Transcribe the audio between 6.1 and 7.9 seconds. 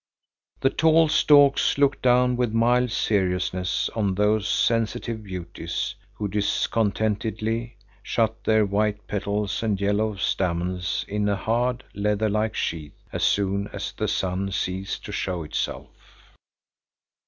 who discontentedly